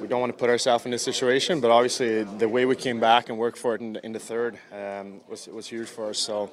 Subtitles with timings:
[0.00, 2.98] we don't want to put ourselves in this situation but obviously the way we came
[3.00, 6.18] back and worked for it in, in the third um, was, was huge for us
[6.18, 6.50] so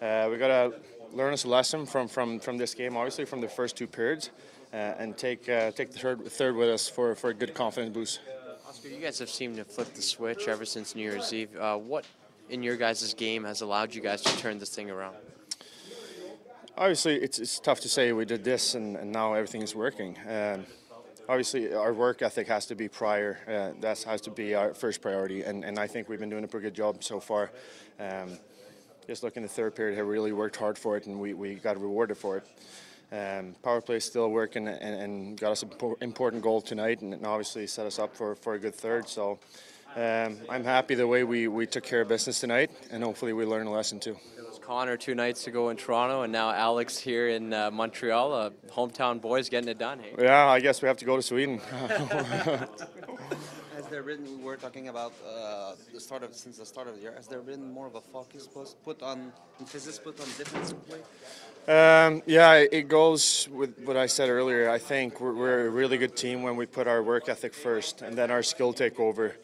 [0.00, 0.72] uh, we got to
[1.12, 4.30] learn us a lesson from, from, from this game obviously from the first two periods
[4.72, 7.92] uh, and take uh, take the third, third with us for, for a good confidence
[7.92, 8.20] boost
[8.68, 11.56] Oscar, you guys have seemed to flip the switch ever since New Year's Eve.
[11.56, 12.04] Uh, what
[12.50, 15.16] in your guys' game has allowed you guys to turn this thing around?
[16.76, 20.18] Obviously, it's, it's tough to say we did this and, and now everything is working.
[20.28, 20.66] Um,
[21.28, 23.38] obviously, our work ethic has to be prior.
[23.46, 26.44] Uh, that has to be our first priority, and, and I think we've been doing
[26.44, 27.50] a pretty good job so far.
[27.98, 28.38] Um,
[29.06, 31.54] just looking at the third period, have really worked hard for it, and we, we
[31.54, 32.46] got rewarded for it.
[33.12, 37.24] Um, power play still working and, and got us an important goal tonight, and, and
[37.24, 39.08] obviously set us up for, for a good third.
[39.08, 39.38] So
[39.96, 43.46] um, I'm happy the way we, we took care of business tonight, and hopefully we
[43.46, 44.16] learn a lesson too.
[44.36, 48.32] It was Connor two nights ago in Toronto, and now Alex here in uh, Montreal.
[48.32, 50.00] Uh, hometown boys getting it done.
[50.00, 50.12] Hey?
[50.18, 51.58] Yeah, I guess we have to go to Sweden.
[53.76, 56.96] Has there been, we were talking about uh, the start of, since the start of
[56.96, 60.26] the year, has there been more of a focus put- put on, emphasis put on
[60.38, 61.00] defensive play?
[61.68, 64.70] Um, yeah, it goes with what I said earlier.
[64.70, 68.02] I think we're, we're a really good team when we put our work ethic first
[68.02, 69.36] and then our skill take over.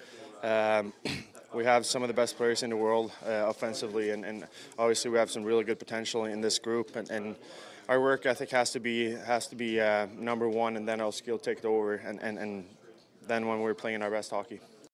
[0.42, 0.92] Um,
[1.54, 4.46] we have some of the best players in the world uh, offensively, and, and
[4.78, 6.96] obviously we have some really good potential in this group.
[6.96, 7.36] And, and
[7.88, 11.12] our work ethic has to be has to be uh, number one, and then our
[11.12, 11.94] skill take over.
[11.94, 12.64] And, and, and
[13.26, 14.60] then when we're playing our best hockey.